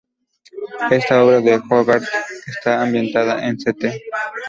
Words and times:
Esta 0.89 1.21
obra 1.23 1.41
de 1.41 1.61
Hogarth 1.69 2.07
está 2.47 2.81
ambientada 2.81 3.45
en 3.47 3.57
St. 3.57 4.01